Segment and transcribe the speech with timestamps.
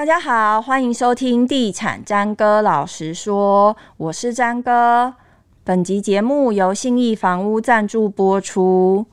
[0.00, 5.12] 大家好，欢迎收听《地产詹哥老实说》，我是詹哥。
[5.62, 9.04] 本集节目由信义房屋赞助播出。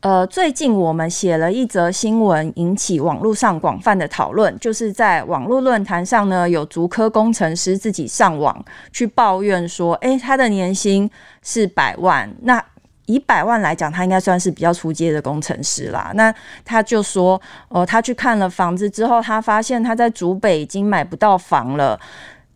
[0.00, 11.08] 呃，最近我们写了一则新闻，引起网络上广泛的讨论，就是在网络论坛上呢，有足科工程师自己上网去抱怨说，诶，他的年薪
[11.40, 12.60] 是百万，那。
[13.06, 16.12] 以百万来讲，他应该算是比较出阶的工程师啦。
[16.14, 21.98] 那他就说，哦、他去看了房子之后，他发现他在竹北已经买不到房了，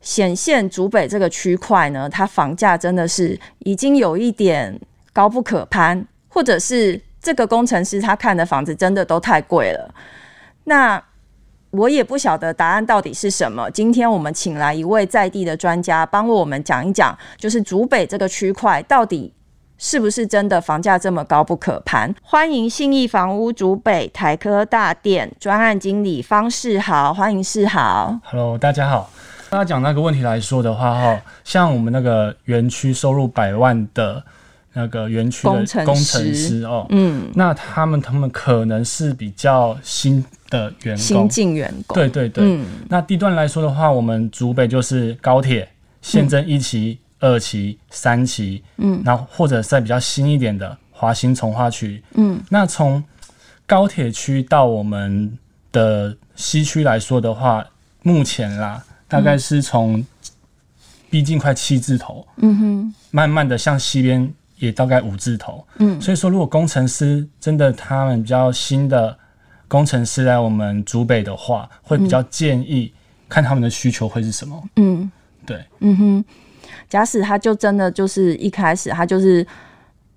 [0.00, 4.78] 显现竹北这个区块呢，它房价真的是已经有一点
[5.12, 9.94] 高不可攀，或者是这个工程师他看的房子真的都太贵了。
[10.64, 11.00] 那
[11.70, 13.70] 我也不晓得答案到底是什么。
[13.70, 19.32] 今天我们请来一位在地的专家，帮我们讲一讲，就是竹北这个区块到底。
[19.82, 22.14] 是不是真的房价这么高不可攀？
[22.20, 28.20] 欢迎信义房屋竹北台科大店专案经理方世豪，欢迎世豪。
[28.24, 29.10] Hello，大家好。
[29.48, 34.22] 大家讲那个问题来说的话，哈，像我们那个园区收入百万的
[34.74, 42.44] 那个园区的工程师哦，嗯，那他们他们可能是比较新的员工，新进员工，对对对。
[42.44, 45.66] 嗯，那地段来说的话，我们竹北就是高铁
[46.02, 46.98] 县政一期。
[47.20, 53.04] 嗯二期、三期，嗯，然后或者在比较新一点的华新从化区，嗯，那从
[53.66, 55.38] 高铁区到我们
[55.70, 57.62] 的西区来说的话，
[58.02, 60.02] 目前啦，大概是从
[61.10, 69.14] 逼近快七字头，嗯哼，慢慢的向西边也大概五字头，嗯，所以说如果工程师真的他们比较新的
[69.68, 72.90] 工程师来我们竹北的话，会比较建议
[73.28, 75.12] 看他们的需求会是什么，嗯，
[75.44, 76.24] 对，嗯哼。
[76.88, 79.46] 假使他就真的就是一开始他就是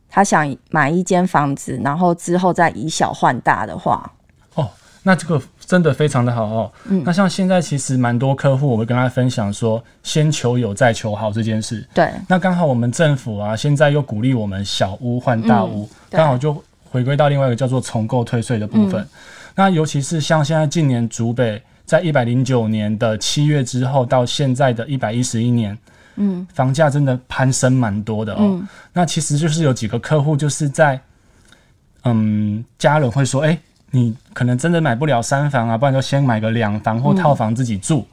[0.09, 4.11] 他想买一间房子，然后之后再以小换大的话，
[4.53, 4.69] 哦，
[5.01, 6.71] 那这个真的非常的好哦。
[6.85, 11.83] 嗯，那像现在其实蛮多客户，我会跟他分享说，先求有再求好这件事。
[11.95, 19.09] 对，那刚好我们政府啊，现在又鼓励我们小屋换大屋，刚、嗯、好就回归到另外一个叫做重构退税的部分、嗯。
[19.55, 25.75] 那尤其是像现在近年竹北在一百零九年的七月之后，到现在的一百一十一年。
[26.15, 28.67] 嗯，房价真的攀升蛮多的哦、嗯。
[28.93, 30.99] 那其实就是有几个客户就是在，
[32.03, 33.59] 嗯，家人会说，哎、欸，
[33.91, 37.99] 你可能真的买不了三房啊，不然就先买个两房或套房自己住。
[37.99, 38.07] 嗯、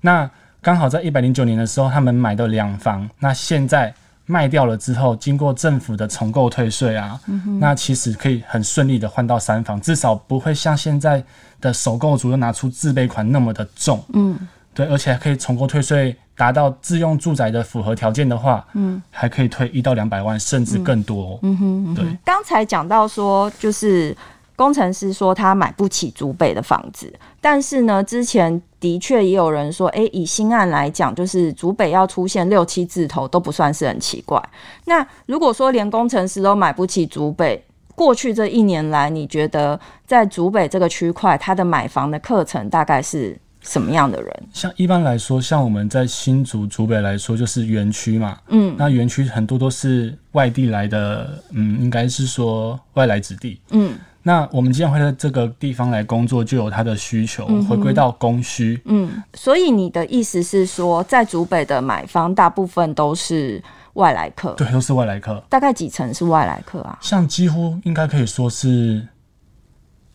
[0.00, 0.30] 那
[0.60, 3.92] 刚好在一百零九年的时候，他们买的两房，那现在
[4.26, 11.22] 卖掉了之后，经过政府的重购退税啊、嗯，那其实可以很顺利的换到三房，至少不会像现在
[11.60, 14.02] 的首购族又拿出自备款那么的重。
[14.14, 14.38] 嗯，
[14.72, 16.16] 对，而且还可以重购退税。
[16.36, 21.38] 达到自用住宅的符合条件的话，嗯，还可以退一到两百万，甚至更多。
[21.42, 22.18] 嗯哼，嗯哼，对。
[22.24, 24.16] 刚才讲到说，就是
[24.56, 34.42] 工程师说他买不起竹北的房子，但是呢，之前的确也有人说，哎、欸，以新案来讲，就是竹北要出现六七字头都不算是很奇怪。
[34.86, 37.62] 那如果说连工程师都买不起竹北，
[37.94, 43.38] 过去这一年来，你觉得在竹北这个区块，他的买房的课程大概是？
[43.62, 44.42] 什么样的人？
[44.52, 48.38] 像一般来说，像我们在新竹、竹北来说，就是园区嘛。
[48.48, 53.60] 嗯，那园区很多都是外地来的，嗯，应该是说外来子弟。
[53.70, 58.80] 嗯，那我们既然会在这个地方来工作，就有他的需求，嗯、回归到供需。
[58.84, 63.62] 嗯，所以你的意思是说，在竹北的买方大部分都是
[63.94, 64.52] 外来客？
[64.54, 65.42] 对，都是外来客。
[65.48, 66.98] 大概几成是外来客啊？
[67.00, 69.06] 像几乎应该可以说是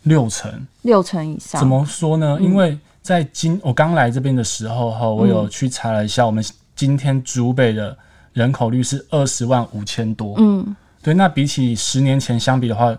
[0.04, 1.60] 六成，六成以上。
[1.60, 2.38] 怎么说呢？
[2.40, 6.44] 嗯、因为在今我刚来这边的时候哈，我有去查了一下，我们
[6.76, 7.98] 今天竹北的
[8.34, 10.36] 人口率是二十万五千多。
[10.38, 12.94] 嗯，对，那比起十年前相比的话，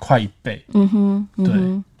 [0.00, 0.60] 快一倍。
[0.74, 1.54] 嗯哼，对。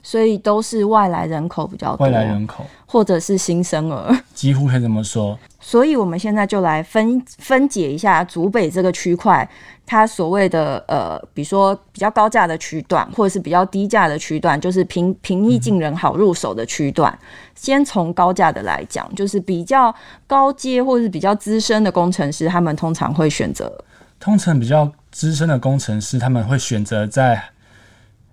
[0.06, 5.36] 所以都是外来人口比较多，外来人口或者是新生儿， 几乎可以这么说。
[5.58, 9.46] 所以我们现在就来分分解一下竹北这个区块，
[9.84, 17.12] 它所谓的呃，比如说比较高价的区段，或者是比较低价的区段，就是平平易近人、好入手的区段。
[17.12, 17.26] 嗯、
[17.56, 19.92] 先从高价的来讲，就是比较
[20.28, 23.76] 高阶或者是比较资深的工程师，他们通常会选择。
[24.20, 27.42] 通常比较资深的工程师，他们会选择在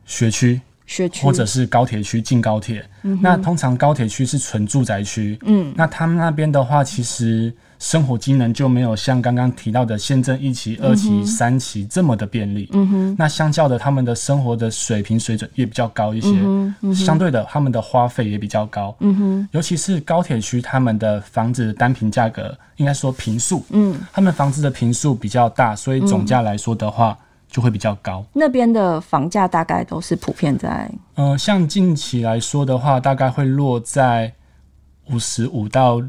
[0.06, 0.62] 学区。
[1.21, 27.18] 或者是高铁区近高铁、嗯，那通常高铁区是纯住宅区，嗯，那他们那边的话，其实生活机能就没有像刚刚提到的县政一期、二期、嗯、三期这么的便利，嗯哼，那相较的，他们的生活的水平水准也比较高一些，嗯嗯、相对的，他们的花费也比较高，嗯哼，尤其是高铁区，他们的房子的单平价格应该说平数，嗯，他们房子的平数比较大，所以总价来说的话。
[27.53, 28.25] 嗯就会比较高。
[28.33, 34.33] 那边的房价大概都是普遍在，呃，像近期来说的话，大概会落在
[35.11, 36.01] 五十五到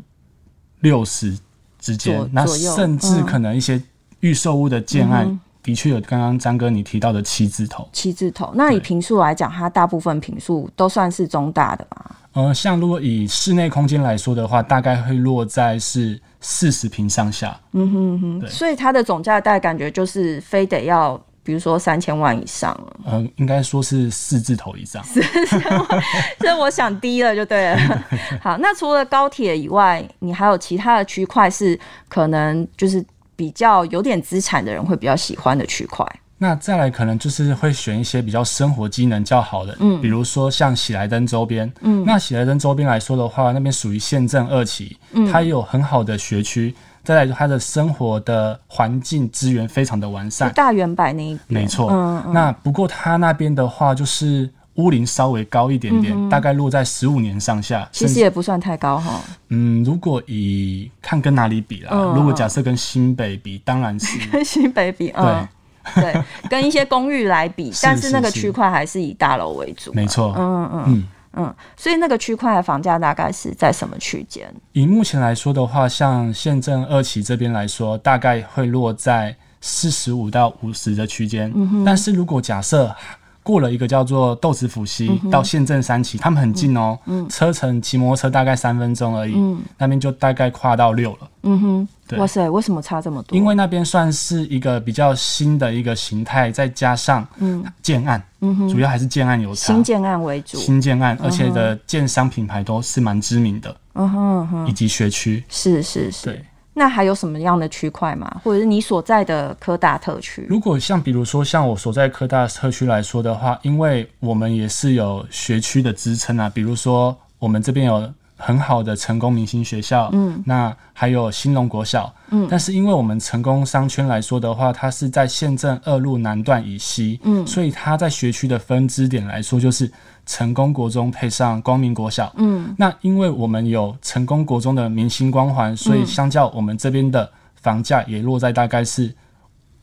[0.81, 1.39] 六十
[1.79, 3.79] 之间，那甚至可能一些
[4.21, 7.87] 预售屋的建案，嗯、的确有刚刚张哥你提到的七字头。
[7.93, 12.17] 七字头，那以平数来讲，它大部分平数都算是中大的嘛？
[12.33, 17.55] 呃，像如果以室内空间来说的话，大概会落在是四十平上下。
[17.73, 21.23] 嗯哼哼，所以它的总价带感觉就是非得要。
[21.45, 22.75] 比如说三千万以上，
[23.05, 25.05] 嗯、呃，应该说是四字头以上。
[25.05, 26.03] 四千万，
[26.41, 28.05] 这我想低了就对了。
[28.43, 33.05] 好，那除了高铁以外，你还有其他的区块是可能就是
[33.37, 36.05] 比较有点资产的人会比较喜欢的区块。
[36.39, 46.75] 那再来可能就是会选一些比较生活机能较好的，嗯，比如说像喜来登周边，嗯，那喜来登周边来说的话，那边属于县政二期，嗯，它也有很好的学区。
[47.05, 50.51] 再来，他的生活的环境资源非常的完善。
[50.55, 51.91] 大圆百那一边，没错。
[51.91, 52.33] 嗯嗯。
[52.33, 57.89] 那不过他那边的话，就是屋龄稍微高一点点，嗯、大概落在十五年上下。
[57.93, 59.21] 其实也不算太高哈。
[59.51, 65.47] 嗯，如果以看跟哪里比啦，嗯、如果假设跟新北比，当然是跟 新北比，嗯、
[65.95, 69.93] 对 对，跟一些公寓来比， 但是那个区块还是以大楼为主。
[69.93, 70.35] 没错。
[70.37, 71.09] 嗯嗯嗯。
[71.37, 74.53] 嗯嗯，所以那个区块的房价大概是在什么区间？
[74.73, 81.51] 以目前来说的话，像县政二期这边来说，大概会落在四十五到五十的区间。
[81.55, 81.85] 嗯哼。
[81.85, 82.95] 但是如果假设
[83.45, 91.29] 过了一个叫做豆子府溪到县政三期，他们很近哦，嗯，车程骑摩托车大概三分钟而已，嗯，那边就大概跨到六了。
[91.43, 91.89] 嗯哼。
[92.09, 92.19] 对。
[92.19, 93.37] 哇塞，为什么差这么多？
[93.37, 97.65] 因为那边算是一个比较新的一个形态，再加上嗯。
[97.83, 98.23] 建案，
[98.71, 105.45] 主要还是建案有差，新建案为主，新建案，而且的建商品牌都是蛮知名的，嗯哼，嗯哼，以及学区。
[105.49, 106.45] 是是是，对。
[106.75, 108.41] 那还有什么样的区块吗？
[108.45, 110.45] 或者是你所在的科大特区？
[110.49, 118.13] 如果像比如说像我所在科大特区来说的话，因为我们也是有学区的支撑啊，比如说我们这边有。
[118.37, 129.91] 很好的成功明星学校，嗯，那还有兴隆国小，嗯，但是因为我们成功商圈来说的话，它是在县政二路南段以西，嗯，所以它在学区的分支点来说，就是
[130.27, 139.15] 成功国中配上光明国小，嗯，那因为我们有成功国中的明星光环，所以相较我们这边的房价也落在大概是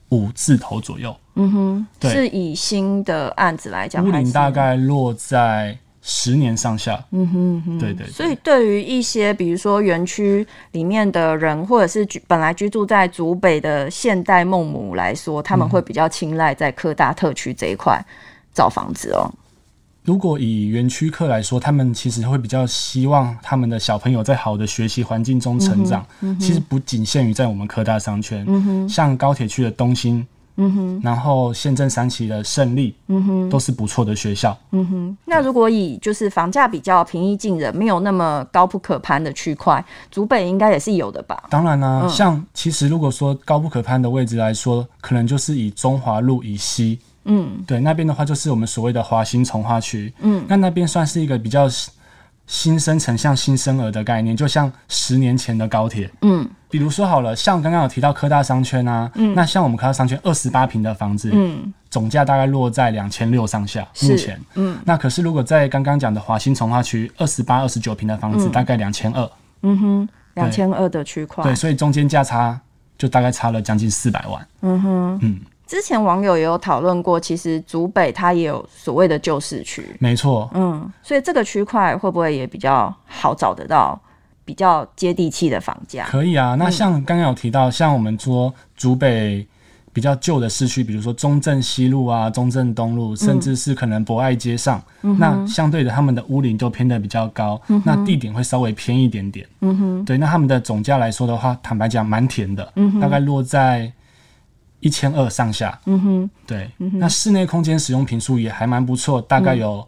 [0.09, 5.77] 五字头左右，嗯哼，对，是以新的案子来讲，屋龄大概落在。
[6.01, 8.11] 十年上下，嗯哼哼，对，对对。
[8.11, 18.03] 所以对于一些比如说园区里面的人，或者是居本来居住在竹北的现代孟母来说，他们会比较青睐在科大特区这一块
[18.51, 19.29] 造房子哦。
[20.03, 26.03] 如果以园区客来说，他们其实会比较希望他们的小朋友在好的学习环境中成长。
[26.21, 30.25] 嗯嗯、其实不仅限于在我们科大商圈，嗯、像高铁区的东兴。
[30.57, 34.57] 嗯哼，然后县政三期的胜利，嗯哼，都是不错的学校。
[34.71, 41.43] 嗯哼，那如果以就是房价比较平易近人，没有那么高不可攀的区块，竹北应该也是有的吧？
[41.49, 51.67] 当然啦、啊，嗯、像其实如果说高不可攀的位置来说，可能就是以中华路以西，嗯，对，那边的话就是我们所谓的华新从化区，嗯，那那边算是一个比较
[52.51, 56.45] 新生成像新生儿的概念，就像十年前的高铁，嗯。
[56.69, 69.29] 比如说好了，像刚刚有提到科大商圈啊，嗯，那像我们科大商圈二十八平的房子，嗯，总价大概落在两千六上下，目前，嗯，那可是如果在刚刚讲的华新从化区二十八、二十九平的房子，大概两千二，
[69.63, 72.59] 嗯哼，两千二的区块，对，所以中间价差
[72.97, 75.39] 就大概差了将近四百万，嗯哼，嗯，
[75.71, 83.97] 之前网友也有讨论过，其实竹北它也有所谓的旧市区，没错，嗯，所以这个区块会不会也比较好找得到？
[84.43, 86.05] 比较接地气的房价？
[86.09, 86.55] 可以啊。
[86.55, 89.47] 那像刚刚有提到，嗯、像我们说竹北
[89.93, 99.47] 比较旧的市区，比如说中正西路啊、中正东路，甚至是可能博爱街上，嗯、那相对的他们的屋龄就偏的比较高，嗯、那地点会稍微偏一点点。
[99.61, 103.89] 嗯哼，对，那他们的总价来说的话，坦白讲蛮甜的，嗯、大概落在
[104.81, 105.79] 一千二上下。
[105.85, 109.87] 嗯哼，对，嗯、哼那室内空间使用频数也还蛮不错，大概有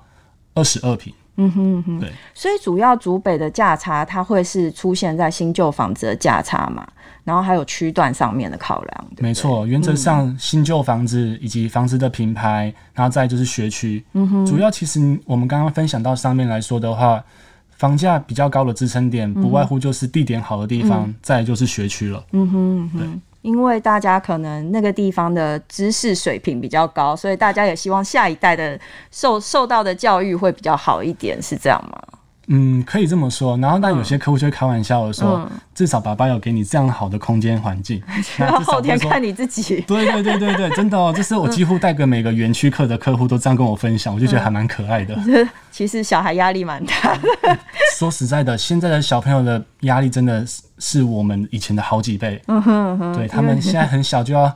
[0.54, 1.14] 二十二平。
[1.36, 6.88] 嗯哼嗯哼，对，所以主要主北的价差，它会是出现在新旧房子的价差嘛，
[7.24, 9.06] 然后还有区段上面的考量。
[9.18, 14.06] 没错，原则上新旧房子以及房子的品牌，嗯、然后再就是学区。
[14.14, 17.24] 嗯哼，主要其实我们刚刚分享到上面来说的话，
[17.72, 22.24] 房价比较高的支撑点，不外乎就是地点好的地方，嗯、再就是学区了。
[22.34, 23.08] 嗯哼，嗯哼，对。
[23.44, 28.80] 因为大家可能那个地方的知识水平比较高，所以大家也希望下一代的
[29.12, 32.02] 受受到的教育会比较好一点，是这样吗？
[32.48, 33.58] 嗯，可以这么说。
[33.58, 38.02] 然后，但有些客户就会开玩笑的说，嗯、至少爸爸有给你这样好的空间环境，
[38.38, 39.82] 然后后天看你自己。
[39.88, 45.16] 对对对对对，真的哦，这是我几乎带给每个园区客的客户都这样跟我分享，我就觉得还蛮可爱的。
[45.28, 47.58] 嗯、 其实小孩压力蛮大的。
[47.98, 50.46] 说实在的，现在的小朋友的压力真的
[50.80, 52.42] 是我们以前的好几倍。
[52.48, 54.54] 嗯哼嗯哼，对他们现在很小就要。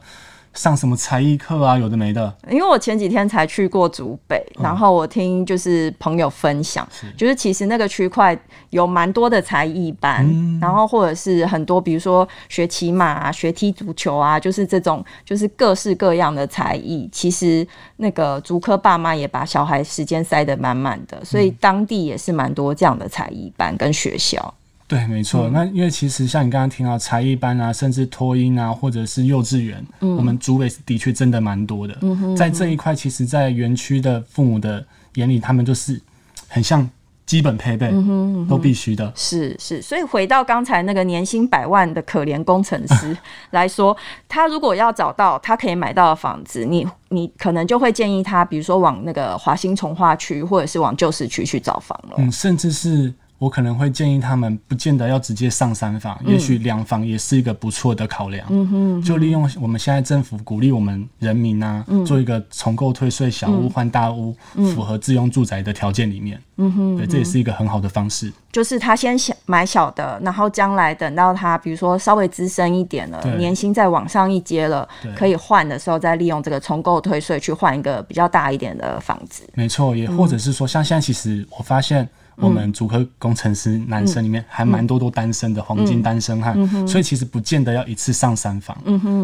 [0.58, 1.78] 上什么才艺课啊？
[1.78, 2.36] 有的没的。
[2.50, 8.38] 因为我前几天才去过竹北，嗯、然后我听就是朋友分享，是就是其实那个区块
[8.72, 17.08] 有蛮多的才艺班，嗯、然后或者是很多，比如说学骑马啊、学踢足球啊，就是这种就是各式各样的才艺。
[17.12, 17.66] 其实
[17.98, 24.54] 那个竹科爸妈也把小孩时间塞得满满的，所以当地也是蛮多这样的才艺班跟学校。
[24.88, 25.50] 对，没错。
[25.50, 31.94] 嗯、那因为其实像你刚刚听到才艺班啊，甚至托婴啊，或者是幼稚园，嗯、我们竹北的确真的蛮多的。
[32.02, 36.02] 嗯哼嗯哼，在这一块，其实，在园区的父母的眼里，他们就是
[36.48, 36.90] 很像
[37.26, 39.12] 基本配备，嗯哼嗯哼，都必须的。
[39.14, 43.18] 是是，所以回到刚才那个年薪百万的可怜工程师
[43.52, 43.96] 来说，
[44.30, 52.16] 他如果要找到他可以买到的房子，你你可能就会建议他，比如说往那个华兴从化区，或者是往旧市区去找房了。
[52.20, 53.14] 嗯，甚至是。
[53.40, 58.48] 我可能会建议他们，不见得要直接上三房，嗯、也许两房也是一个不错的考量。
[58.50, 66.42] 嗯哼，就利用我们现在政府鼓励我们人民啊，嗯、做一个重购退税，小屋换大屋，嗯、符合自用住宅的条件里面。
[66.60, 68.34] 嗯哼，对，这也是一个很好的方式。
[68.52, 79.48] 就是他先小买小的，然后将来等到他比如说稍微资深一点了，年薪再往上一阶了，可以换的时候，再利用这个重购退税去换一个比较大一点的房子。
[79.54, 82.10] 没错，也或者是说，像现在其实我发现。
[82.40, 86.56] 我们主科工程师男生里面还蛮多都单身的黄金单身汉，
[86.88, 88.78] 所以其实不见得要一次上三房。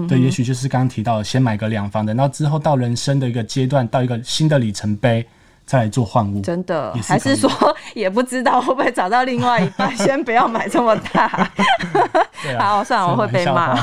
[0.08, 5.24] 对，也许就是刚刚提到的，先买个两房的，然后之后到人生的一个阶段，到一个新的里程碑，
[5.64, 6.42] 再来做换屋。
[6.42, 7.50] 真的，还是说
[7.94, 9.94] 也不知道会不会找到另外一半？
[9.98, 11.28] 先不要买这么大。
[12.60, 13.76] 好，算了，我会被骂。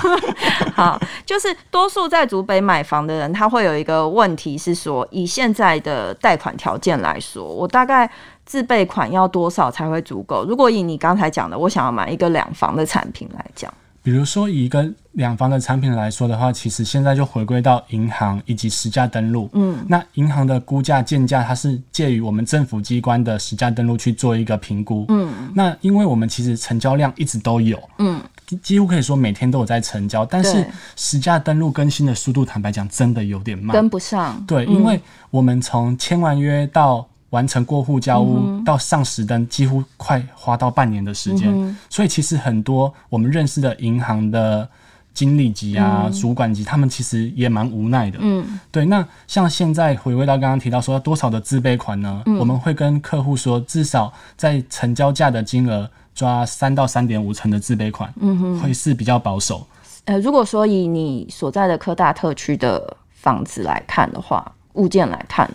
[0.75, 8.11] 好，就是多数在竹北买房的人，他会有一个问题是说，以现在的贷款条件来说，我大概。
[8.51, 10.45] 自备款要多少才会足够？
[10.45, 19.49] 如果以你刚才讲的，我想要买一个两房的产品来讲，比如说以一个两房的产品来说的话，其实现在就回归到银行以及实价登录。
[19.53, 25.05] 嗯，那银行的估价建价，它是介于我们政府机关的实价登录去做一个评估。
[25.11, 28.21] 嗯，那因为我们其实成交量一直都有，嗯，
[28.61, 30.67] 几乎可以说每天都有在成交，但是
[30.97, 34.45] 实价登录更新的速度，坦白讲，真的有点慢，跟不上。
[34.45, 44.69] 对，因为我们从签完约到完成过户交屋、嗯、到上实登，几乎快花到半年的时间，嗯、所以其实很多我们认识的银行的
[45.15, 48.19] 经理级啊、嗯、主管级，他们其实也蛮无奈的。
[48.21, 48.85] 嗯，对。
[48.85, 52.23] 那像现在回归到刚刚提到说多少的自备款呢？
[52.27, 59.67] 嗯、我们会跟客户说，至少在成交价的金额抓三到三点五成的自备款，嗯哼，会是比较保守。
[60.07, 65.49] 呃，如果说以你所在的科大特区的房子来看的话，物件来看。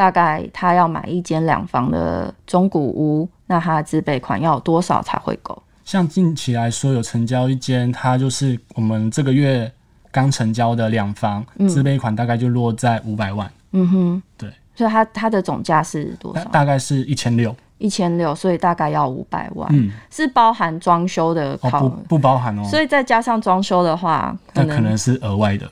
[0.00, 5.62] 大概他要买一间两房的中古屋，那他的自备款要有多少才会够？
[5.84, 9.70] 像近期来说，有成交一间，它就是我们这个月
[10.10, 13.52] 刚成交的两房，嗯、自备款大概就落在五百万。
[13.72, 16.44] 嗯哼，对，所以它它的总价是多少？
[16.46, 19.68] 大概是一千六，一千六，所以大概要五百万。
[19.70, 21.84] 嗯，是包含装修的考？
[21.84, 22.64] 哦，不不包含哦。
[22.64, 25.70] 所以再加上装修的话，那可能是额外的。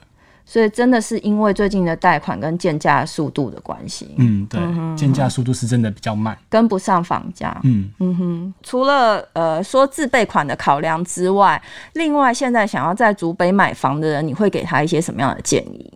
[0.50, 4.58] 所以真的是因为最近的贷款跟建价速度的关系，嗯，对，
[4.96, 8.54] 建价速度是真的比较慢，跟不上房价，嗯嗯哼。
[8.62, 11.62] 除了呃说自备款的考量之外，
[11.92, 15.92] 另外现在想要在竹北买房的人，你会给他一些什么样的建议？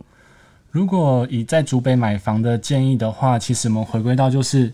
[0.69, 4.71] 如果以在竹北买房的建议的话，其实我们回归到就是，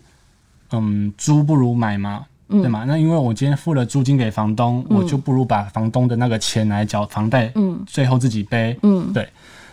[0.72, 2.84] 嗯，租不如买嘛，嗯、对吗？
[2.86, 9.26] 那因为我今天付了租金给房东，嗯、我就不如把房东的那个钱来缴房贷，嗯，最后自己背，嗯，对。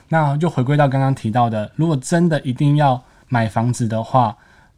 [0.09, 4.35] 那就回归到刚刚提到的，如果真的一定要买房子的话，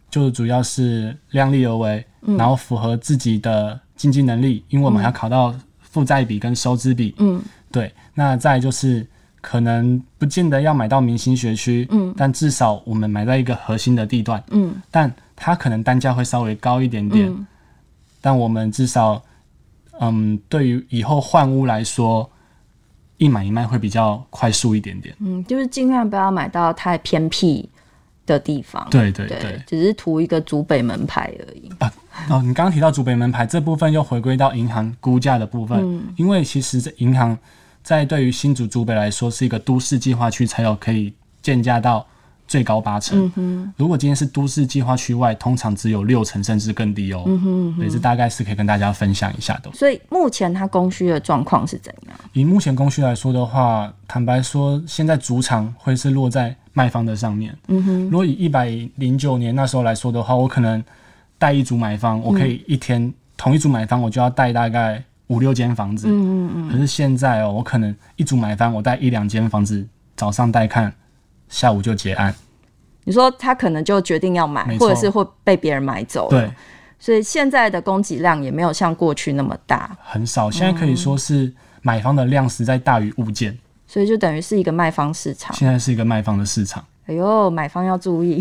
[0.10, 7.14] 就主要是量力而为，嗯、然后符合自己的经济能力，因为我们要考到负债比跟收支比。
[7.20, 7.40] 嗯，
[7.72, 7.94] 对。
[8.16, 9.06] 那再就是
[9.40, 17.46] 可能不见得要买到明星学区，嗯，但至少我们买在一个核心的地段，嗯，但它可能单价会稍微高一点点，嗯、
[18.20, 19.22] 但我们至少，
[20.00, 22.28] 嗯，对于以后换屋来说。
[23.20, 27.70] 一买一卖会比较快速一点点，嗯，就是尽量不要买到太偏僻
[28.26, 31.70] 的地方，对对对，对，只是图一个祖北门牌而已。
[31.80, 31.94] 啊，
[32.30, 37.38] 哦，你刚刚提到祖北门牌这部分，又回归到银行估价的部分，嗯，因为其实这银行
[37.84, 42.06] 在对于新竹祖北来说是一个都市计划区，才有可以建价到
[42.50, 43.32] 最高八成。
[43.36, 47.24] 嗯，如果今天是都市计划区外，通常只有六成甚至更低哦。
[47.28, 49.72] 嗯哼，所以这大概是可以跟大家分享一下的。
[49.72, 52.20] 所以目前它供需的状况是怎样？
[52.34, 57.56] 以目前供需来说的话，坦白说，现在主场会是落在卖方的上面。
[57.68, 60.84] 嗯哼，如果以一百零九年那时候来说的话，我可能
[61.38, 66.08] 带一组买方，我可以一天、嗯、同一组买方，我就要带大概五六间房子。
[66.08, 66.70] 嗯嗯嗯。
[66.72, 70.92] 可是现在哦，我可能一组买方，我带一两间房子，早上带看，
[71.50, 72.34] 下午就结案。
[73.06, 76.30] 你说他可能就决定要买，或者是会被别人买走。
[76.30, 76.52] 对，
[77.00, 80.52] 所以现在的供给量也没有像过去那么大，很少。
[80.52, 81.52] 现在可以说是
[81.82, 85.56] 买方的量实在大于物件，所以就等于是一个卖方市场。
[85.56, 86.86] 现在是一个卖方的市场。
[87.08, 88.40] 哎呦，买方要注意，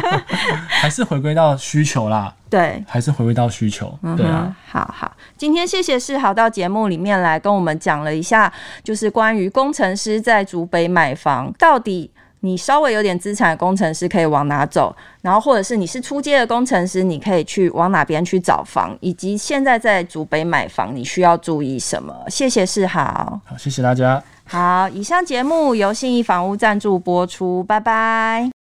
[0.66, 2.34] 还是回归到需求啦。
[2.48, 3.86] 对，还是回归到需求。
[4.16, 8.50] 对啊，嗯、好好，今天谢谢世豪到节目里面来跟我们讲了一下，
[8.82, 12.10] 就是关于工程师在竹北买房到底。
[12.40, 22.14] 你稍微有点资产的工程师可以往哪走，然后或者是你是出街的工程师，你可以去往哪边去找房，以及现在在竹北买房你需要注意什么？
[22.28, 24.22] 谢谢世豪，好，谢谢大家。
[24.44, 28.59] 好，以上节目由信义房屋赞助播出，拜拜。